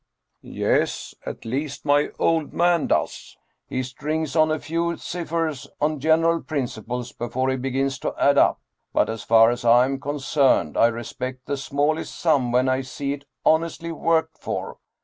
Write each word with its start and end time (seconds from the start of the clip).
"Yes, 0.41 1.13
at 1.27 1.45
least 1.45 1.85
my 1.85 2.09
old 2.17 2.53
man 2.53 2.87
does. 2.87 3.37
He 3.67 3.83
strings 3.83 4.35
on 4.35 4.49
a 4.49 4.57
few 4.57 4.97
ciphers 4.97 5.67
on 5.79 5.99
general 5.99 6.41
principles 6.41 7.11
before 7.11 7.51
he 7.51 7.55
begins 7.55 7.99
to 7.99 8.15
add 8.17 8.39
up. 8.39 8.59
But 8.93 9.11
as 9.11 9.21
far 9.21 9.51
as 9.51 9.63
I'm 9.63 9.99
concerned, 9.99 10.75
I 10.75 10.87
respect 10.87 11.45
the 11.45 11.55
smallest 11.55 12.15
sum 12.19 12.51
when 12.51 12.67
I 12.67 12.81
see 12.81 13.13
it's 13.13 13.25
honestly 13.45 13.91
worked 13.91 14.39
for. 14.39 14.79